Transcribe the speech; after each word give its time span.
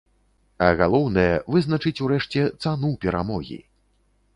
А 0.67 0.69
галоўнае, 0.79 1.27
вызначыць 1.57 1.95
урэшце 2.09 2.49
цану 2.63 2.95
перамогі. 3.05 3.65